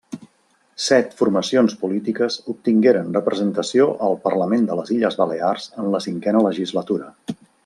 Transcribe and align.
Set 0.85 1.11
formacions 1.19 1.75
polítiques 1.81 2.37
obtingueren 2.55 3.13
representació 3.19 3.87
al 4.09 4.19
Parlament 4.27 4.67
de 4.71 4.79
les 4.83 4.93
Illes 4.99 5.21
Balears 5.23 5.69
en 5.85 5.93
la 5.97 6.03
Cinquena 6.11 6.43
Legislatura. 6.49 7.17